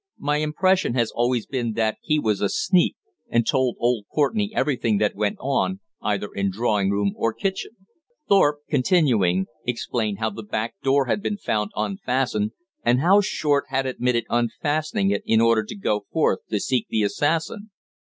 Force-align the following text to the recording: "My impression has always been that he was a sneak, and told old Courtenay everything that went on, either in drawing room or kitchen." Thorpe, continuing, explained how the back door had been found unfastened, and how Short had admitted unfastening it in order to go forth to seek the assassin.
"My 0.17 0.37
impression 0.37 0.95
has 0.95 1.11
always 1.11 1.45
been 1.45 1.73
that 1.73 1.99
he 2.01 2.17
was 2.17 2.41
a 2.41 2.49
sneak, 2.49 2.95
and 3.29 3.45
told 3.45 3.75
old 3.79 4.05
Courtenay 4.11 4.49
everything 4.51 4.97
that 4.97 5.13
went 5.13 5.37
on, 5.39 5.79
either 6.01 6.29
in 6.33 6.49
drawing 6.49 6.89
room 6.89 7.13
or 7.15 7.35
kitchen." 7.35 7.73
Thorpe, 8.27 8.61
continuing, 8.67 9.45
explained 9.63 10.17
how 10.17 10.31
the 10.31 10.41
back 10.41 10.73
door 10.81 11.05
had 11.05 11.21
been 11.21 11.37
found 11.37 11.69
unfastened, 11.75 12.53
and 12.83 12.99
how 12.99 13.21
Short 13.21 13.65
had 13.69 13.85
admitted 13.85 14.25
unfastening 14.27 15.11
it 15.11 15.21
in 15.23 15.39
order 15.39 15.63
to 15.63 15.75
go 15.75 16.07
forth 16.11 16.39
to 16.49 16.59
seek 16.59 16.87
the 16.89 17.03
assassin. 17.03 17.69